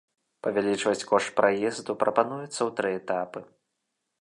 [0.45, 3.39] Павялічваць кошт праезду прапануецца ў тры этапы.